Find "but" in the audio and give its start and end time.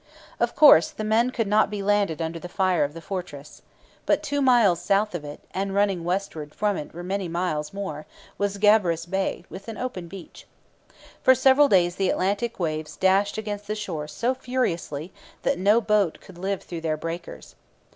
4.07-4.23